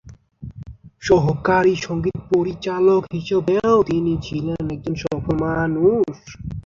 [1.01, 6.15] সহকারী সংগীত পরিচালক হিসেবেও তিনি ছিলেন একজন সফল মানুষ।